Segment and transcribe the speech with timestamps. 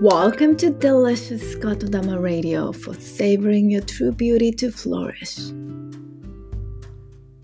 [0.00, 5.52] Welcome to Delicious Scotodama Radio for savoring your true beauty to flourish.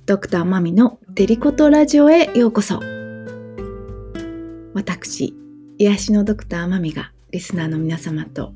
[0.06, 2.78] ドクターマミのデリコトラジオへようこそ。
[4.72, 5.34] 私、
[5.78, 8.54] 癒しのドクターマミがリスナーの皆様と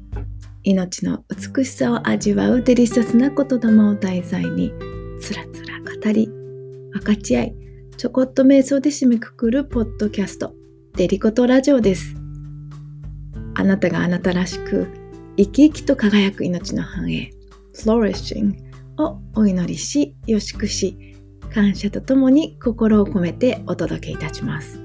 [0.62, 4.72] 命の美しさを味わうデリシャスな言霊を題材に
[5.20, 6.28] つらつら語り
[6.92, 7.54] 分かち合い
[7.96, 10.54] ちょこっと瞑想で締めくくるポッドキャスト
[10.94, 12.17] デリコトラジオです
[13.58, 14.86] あなたがあなたらしく
[15.36, 17.32] 生き生きと輝く命の繁栄
[17.74, 18.54] Flourishing
[18.98, 21.16] をお祈りしよしくし
[21.52, 24.80] 感謝とともに心を込めてお届けいたします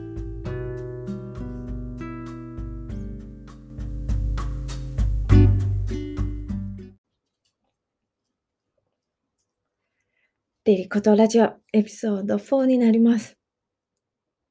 [10.66, 13.38] デリコトラジオエピソード4になります。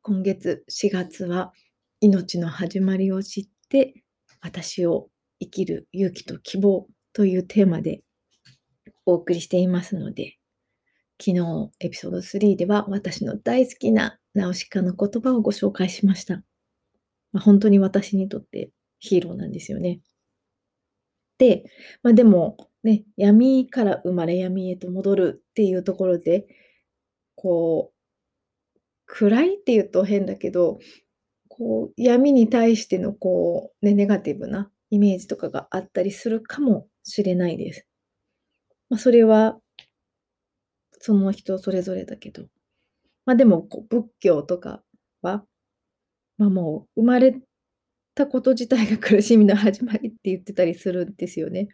[0.03, 1.55] 今月4月は
[2.03, 4.02] 命の始まりを知って
[4.43, 5.09] 私を
[5.41, 8.03] 生きる勇気と希望というテーマで
[9.07, 10.37] お送りしていますので
[11.25, 16.43] 昨日エピソード3では私の大好きなナウシカの言葉をご紹介しました。
[17.33, 20.01] まあ、本当に私にとってヒーローなんですよね。
[21.39, 21.65] で、
[22.03, 26.47] まあ、でもね、闇から生まれ闇へと戻るっていうところで、
[27.37, 30.81] こう、暗いっていうと変だけど、
[31.63, 37.87] こう、闇に対してのこう、ね、ネガティブなイメージとかがあったりするかもしれないです。
[38.91, 39.61] まあ、それは、
[40.99, 42.47] その人それぞれだけど。
[43.27, 44.83] まあでも、こう仏教とか
[45.23, 45.45] は、
[46.37, 47.41] まあもう生まれ
[48.17, 51.69] たこと自体が苦しみの始まりって言ってたりするんですよね。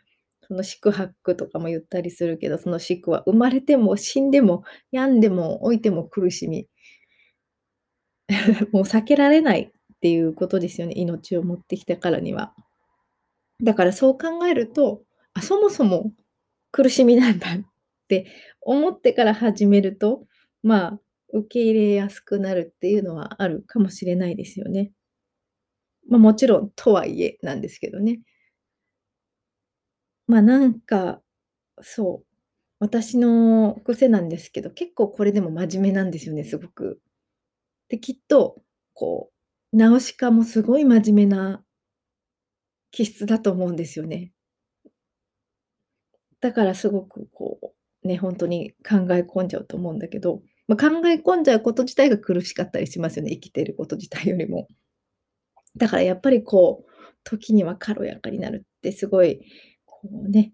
[0.47, 6.69] その四苦八苦とかも言ったりするけど、その四苦は生まれても死んでも病んでも老いても苦しみ。
[8.72, 10.94] もう避けられないっていうことですよね。
[10.97, 12.54] 命を持ってきたからには。
[13.62, 15.03] だからそう考えると、
[15.34, 16.12] あ、そもそも
[16.72, 17.60] 苦しみなんだっ
[18.08, 18.26] て
[18.60, 20.26] 思ってから始めると、
[20.62, 21.00] まあ、
[21.32, 24.92] 受け入れやすくなるっていうのはあるかもしれないですよね。
[26.08, 28.20] まあもちろんとはいえなんですけどね。
[30.26, 31.22] ま、なんか、
[31.82, 32.26] そう、
[32.81, 37.00] 私の癖なんですけど、結構これでも真面目なんですよね、すごく。
[37.88, 38.62] で、きっと、
[38.94, 39.38] こう、
[39.73, 41.62] ナウシカもすごい真面目な
[42.91, 44.33] 気質だと思うんですよね。
[46.41, 47.59] だからすごくこ
[48.05, 54.69] う、ね、ほんとに考え込んじゃうと思うんだけど、ま、考え込んじゃうこと自体が苦しかったりしますよね、生きていること自体よりも。
[55.77, 56.91] だからやっぱりこう、
[57.25, 59.41] 時には軽やかになるってすごい
[59.85, 60.53] こうね、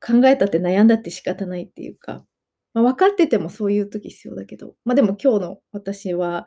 [0.00, 2.24] 考えたって悩んだって仕方ないっていうか、
[2.74, 6.46] まあ、分かっててもそういう時必要だけど、まあ、でも今日の私は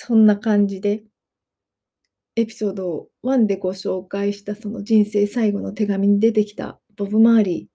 [0.00, 1.02] そんな感じで、
[2.36, 7.68] エピソード1でご紹介したその人生最後の手紙に出てきたボブ・マーリ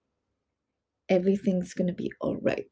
[1.10, 2.64] ー、Everything's gonna be alright。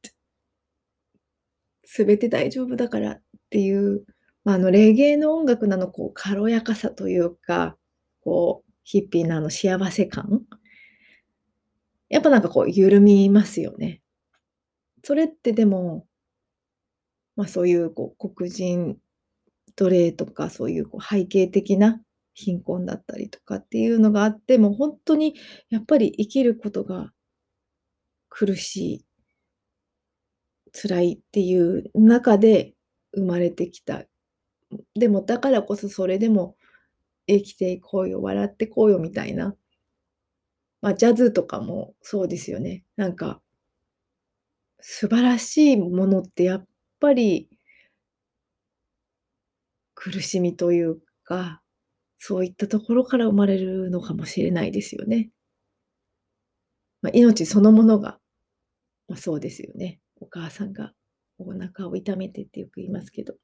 [1.85, 3.21] すべて大丈夫だからっ
[3.51, 4.07] ていう、
[4.43, 7.77] まあ、あの、レゲエの音楽なのこう軽やかさというか、
[8.23, 10.41] こう、ヒッピーなの幸せ感
[12.09, 14.01] やっぱなんかこう緩みますよね。
[15.05, 16.07] それってでも、
[17.37, 18.97] まあ、そういうこう黒人
[19.77, 22.01] 奴隷とかそういうこう背景的な
[22.35, 25.35] 貧困だったりとかっていうのがあって、もうほんとに
[25.71, 27.13] やっぱり生きることが
[28.29, 29.05] 苦しい
[30.73, 32.75] 辛いっていう中で
[33.15, 34.05] 生まれてきた。
[34.95, 36.57] でもだからこそそれでも
[37.27, 39.55] 生きていこうよ、笑ってこうよみたいな。
[40.81, 42.85] まあ、ジャズとかもそうですよね。
[42.97, 43.41] なんか、
[44.81, 46.67] 素晴らしいものってやっ
[46.99, 47.49] ぱり
[50.05, 51.63] 苦しみというか、
[52.19, 55.31] そういったところから生まれるのかもしれないですよね。
[57.03, 58.19] まあ、命そのものが、
[59.07, 60.01] まあ、そうですよね。
[60.21, 60.93] お母さんが
[61.39, 63.35] お腹を痛めてってよく言いますけど。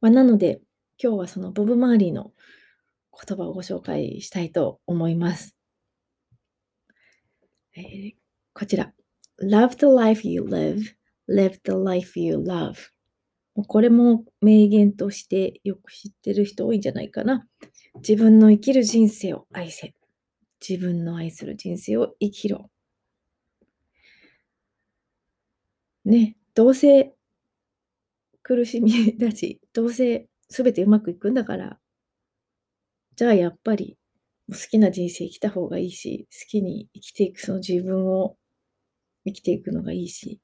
[0.00, 0.62] まあ、なので、
[1.02, 2.32] 今日はそのボブ・マーリーの
[3.26, 5.54] 言葉をご紹介したいと思います。
[7.76, 8.12] えー、
[8.54, 8.94] こちら。
[9.42, 10.94] Love the life you live,
[11.28, 12.93] live the life you love.
[13.54, 17.46] これも名言としてよく知ってる人多いんじゃないかな。
[17.96, 19.94] 自分の生きる人生を愛せ。
[20.66, 22.70] 自分の愛する人生を生きろ。
[26.04, 27.14] ね、どうせ
[28.42, 31.78] 苦しみだし、どうせ全てうまくいくんだから、
[33.16, 33.96] じゃあやっぱり
[34.50, 38.36] 好きな人生生きた方がいいし、好きに生きていくその自分を
[39.24, 40.40] 生きていくのがいいし、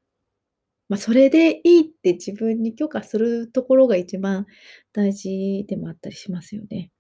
[0.91, 4.47] まあ、それでいいって自分に許可するところが一番
[4.93, 6.91] 大事でもあったりしますよね。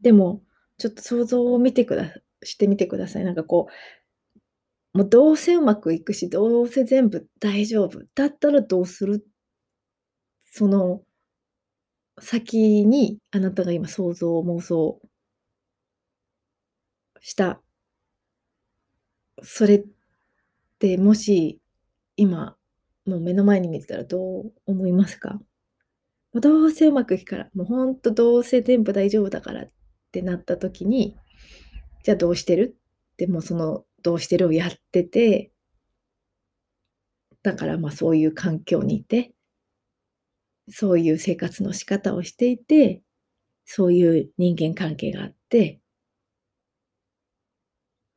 [0.00, 0.42] でも、
[0.76, 2.12] ちょっと想像を見てくだ
[2.42, 3.24] してみてください。
[3.24, 3.68] なんかこ
[4.94, 8.02] う、もうどうせうまくいくし、どうせ全部大丈夫。
[8.16, 9.24] だったらどうする？
[10.42, 11.02] その
[12.20, 15.00] 先に、あなたが今想像、妄想
[17.20, 17.60] した
[19.42, 19.97] それって
[20.78, 21.60] ってもし、
[22.16, 22.56] 今、
[23.04, 25.34] もう目の前に見てたらどう思いますか？
[25.34, 25.42] も
[26.34, 29.66] うどうせうまくいくから、もうほんとどうせ全部大丈夫だからっ
[30.12, 31.16] てなった時に、
[32.04, 32.76] じゃあどうしてる？
[33.14, 35.50] ってもうそのどうしてるをやってて
[37.42, 39.32] だからまあ、そういう環境にいて
[40.70, 43.02] そういう生活の仕方をしていて、
[43.64, 45.80] そういう人間関係があって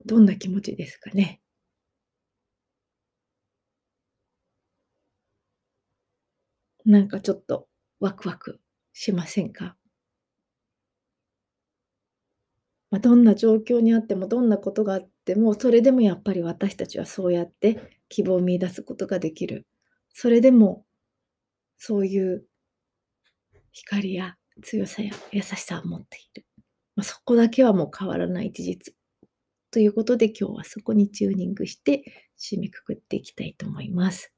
[0.06, 1.41] どんな気持ちですかね？
[6.92, 7.68] なんかちょっと
[8.02, 8.60] ワクワク
[8.94, 9.78] しませんか？
[12.92, 19.66] ま、どんな状況にあっても、どんなことがあっても、それでもやっぱり私たちはそうやって希望を見出すことができる。
[20.14, 20.86] それでも、
[21.78, 22.46] そういう
[23.74, 26.46] 光や強さや優しさを持っている。
[26.96, 28.96] ま、そこだけはもう変わらない事実。
[29.72, 32.04] ということで、今日はそこにチューニングして
[32.40, 34.32] 締めくくっていきたいと思います。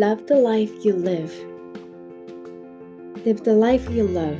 [0.00, 1.30] Love the life you live.
[3.26, 4.38] Live the life you love.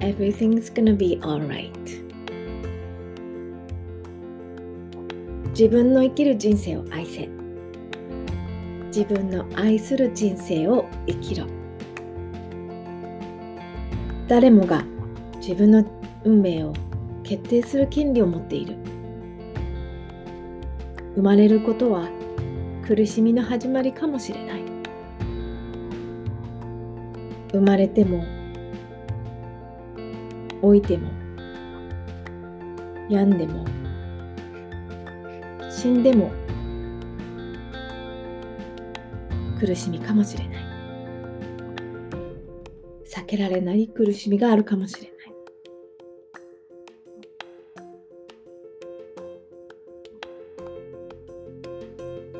[0.00, 1.68] Everything's gonna be alright.
[5.50, 7.28] 自分の生きる人生を愛せ。
[8.86, 11.46] 自分の愛する人生を生きろ。
[14.26, 14.86] 誰もが
[15.36, 15.84] 自分の
[16.24, 16.72] 運命を
[17.22, 18.74] 決定する権利を持っている。
[21.14, 22.08] 生まれることは
[22.86, 24.62] 苦しみの始まりかもしれない。
[27.52, 28.24] 生まれても
[30.62, 31.10] 老いても
[33.08, 33.64] 病んでも
[35.70, 36.32] 死んでも
[39.60, 40.64] 苦しみかもしれない。
[43.04, 45.11] 避けられない苦しみがあるかもしれない。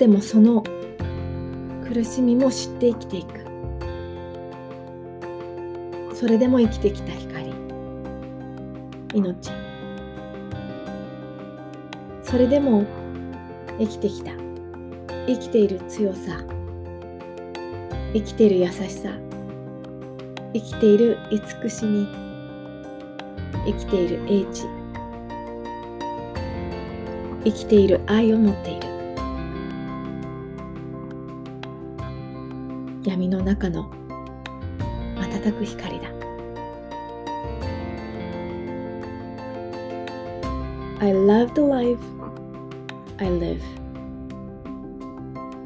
[0.02, 0.64] でもその
[1.86, 3.46] 苦しみも知って生きていく。
[6.12, 7.52] それでも生きてきた光。
[9.14, 9.52] 命。
[12.24, 12.84] それでも
[13.78, 14.32] 生きてきた。
[15.28, 16.42] 生きている強さ。
[18.12, 19.10] 生きている優しさ。
[20.52, 22.08] 生きている慈しみ。
[23.66, 24.64] 生きている英知。
[27.44, 28.91] 生きている愛を持っている。
[33.04, 33.90] 闇の中の
[35.16, 36.08] 瞬く光だ
[41.00, 41.98] I love the life
[43.18, 43.60] I live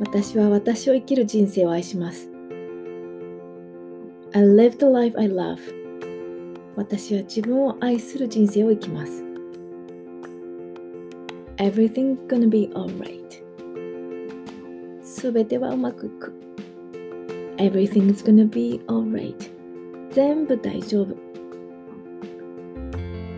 [0.01, 2.31] 私は私を生きる人生を愛します
[4.33, 5.59] I live the life I love
[6.75, 9.23] 私は自分を愛する人生を生きます
[11.59, 13.43] Everything gonna be alright
[15.03, 16.46] すべてはうまくいく
[17.59, 19.51] Everything's gonna be alright.
[20.11, 21.17] 全部大丈夫。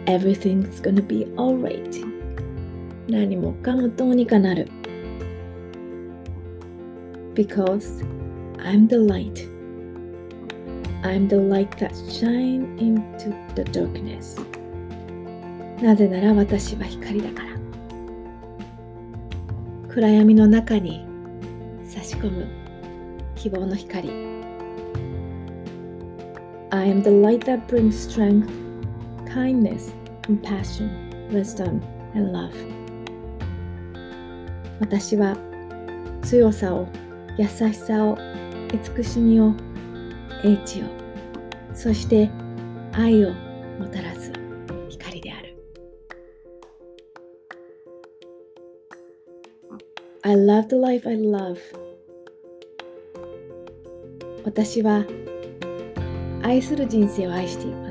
[0.07, 2.05] Everything's gonna be alright.
[3.09, 4.69] 何もかもどうにかなる。
[7.35, 8.05] Because
[8.57, 9.47] I'm the light.
[11.03, 14.41] I'm the light that shine into the darkness.
[15.81, 17.49] なぜなら私は光だから。
[19.89, 21.07] 暗闇の中に
[21.85, 22.58] 差し込む
[23.39, 24.11] 希望の光
[26.71, 28.51] I am the light that brings strength,
[29.27, 30.91] kindness, compassion,
[31.31, 31.81] wisdom,
[32.15, 32.53] and love
[34.81, 35.37] 私は
[36.23, 36.89] 強さを
[37.39, 38.19] 優しさを
[38.75, 39.55] 慈しみを
[40.45, 40.87] 英知を
[41.73, 42.29] そして
[42.93, 43.33] 愛を
[43.79, 44.33] もたらす
[44.89, 45.57] 光である
[50.23, 51.88] I love the life I love
[54.45, 55.05] 私は
[56.43, 57.89] 愛する人生を愛しています。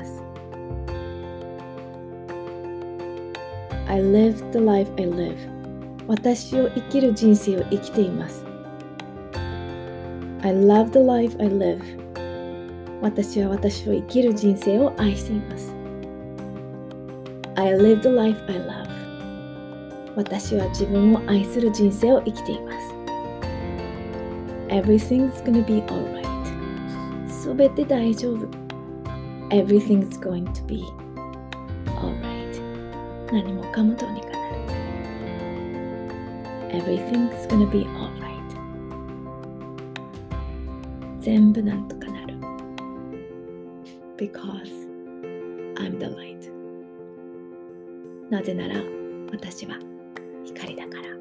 [3.88, 5.34] I live the life I live
[6.06, 8.44] 私を生きる人生を生きています
[10.42, 11.80] I love the life I live
[13.00, 15.74] 私は私を生きる人生を愛しています
[17.54, 18.88] I live the life I love
[20.16, 22.94] 私は自分を愛する人生を生きています
[24.68, 26.27] Everything's gonna be alright
[27.48, 28.46] すべて大丈夫
[29.48, 30.84] Everything's going to be
[31.96, 32.60] alright
[33.32, 34.56] 何もかもどうにかなる
[36.70, 38.28] Everything's gonna be alright
[41.20, 42.34] 全部なんとかなる
[44.18, 44.86] Because
[45.76, 46.52] I'm the light
[48.28, 48.74] なぜなら
[49.32, 49.78] 私は
[50.44, 51.17] 光だから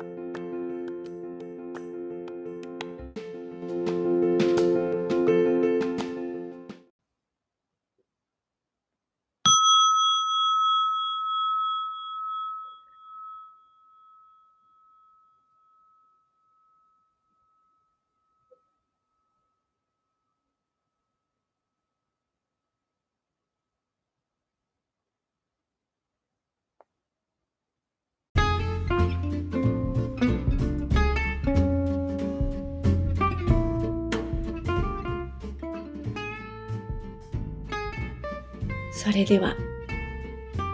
[38.97, 39.55] それでは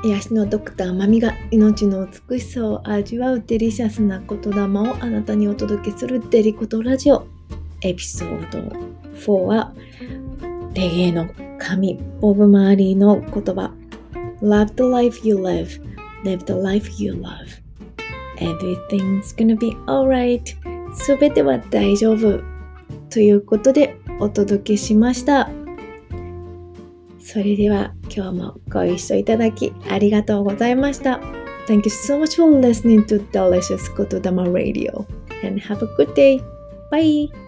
[0.06, 7.26] 癒しのドクターまみが命の美しさを味わうデリシャスな言霊をあなたにお届けするデリコトラジオ。
[7.82, 8.60] エピソード
[9.18, 9.74] 4は
[10.74, 11.28] レゲエの
[11.58, 13.72] 神ボブ・マーリーの言葉。
[14.42, 15.82] Love the life you live
[16.24, 17.62] live the life you love.
[18.38, 20.56] Everything's gonna be alright.
[20.96, 22.42] すべては大丈夫。
[23.10, 25.63] ということでお届けしました。
[27.24, 31.22] それでは今日もご一緒いただきありがとうございました。
[31.68, 35.06] Thank you so much for listening to Delicious Kotodama Radio
[35.44, 36.42] and have a good day.
[36.92, 37.43] Bye!